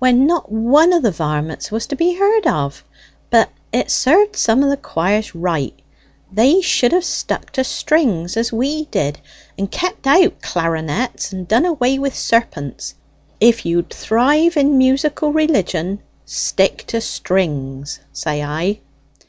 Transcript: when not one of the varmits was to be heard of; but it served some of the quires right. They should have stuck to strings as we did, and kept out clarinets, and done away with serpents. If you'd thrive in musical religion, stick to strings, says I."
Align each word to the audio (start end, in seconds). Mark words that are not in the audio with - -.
when 0.00 0.26
not 0.26 0.50
one 0.50 0.92
of 0.92 1.04
the 1.04 1.12
varmits 1.12 1.70
was 1.70 1.86
to 1.86 1.94
be 1.94 2.16
heard 2.16 2.44
of; 2.44 2.82
but 3.30 3.50
it 3.72 3.88
served 3.88 4.34
some 4.34 4.64
of 4.64 4.68
the 4.68 4.76
quires 4.76 5.32
right. 5.32 5.80
They 6.32 6.60
should 6.60 6.90
have 6.90 7.04
stuck 7.04 7.50
to 7.52 7.62
strings 7.62 8.36
as 8.36 8.52
we 8.52 8.86
did, 8.86 9.20
and 9.56 9.70
kept 9.70 10.08
out 10.08 10.42
clarinets, 10.42 11.32
and 11.32 11.46
done 11.46 11.64
away 11.66 12.00
with 12.00 12.16
serpents. 12.16 12.96
If 13.38 13.64
you'd 13.64 13.90
thrive 13.90 14.56
in 14.56 14.76
musical 14.76 15.32
religion, 15.32 16.00
stick 16.24 16.84
to 16.88 17.00
strings, 17.00 18.00
says 18.12 18.40
I." 18.44 18.80